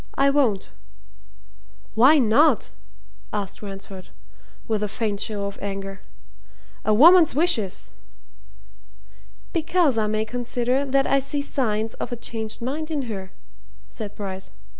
"I 0.15 0.31
won't!" 0.31 0.71
"Why 1.93 2.17
not?" 2.17 2.71
asked 3.31 3.61
Ransford, 3.61 4.09
with 4.67 4.81
a 4.81 4.87
faint 4.87 5.19
show 5.19 5.45
of 5.45 5.59
anger. 5.61 6.01
"A 6.83 6.91
woman's 6.91 7.35
wishes!" 7.35 7.91
"Because 9.53 9.99
I 9.99 10.07
may 10.07 10.25
consider 10.25 10.85
that 10.85 11.05
I 11.05 11.19
see 11.19 11.43
signs 11.43 11.93
of 11.93 12.11
a 12.11 12.15
changed 12.15 12.63
mind 12.63 12.89
in 12.89 13.03
her," 13.03 13.31
said 13.91 14.15
Bryce. 14.15 14.49